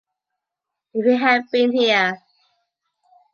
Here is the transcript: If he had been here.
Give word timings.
If 0.95 1.05
he 1.05 1.15
had 1.15 1.43
been 1.51 1.71
here. 1.71 2.19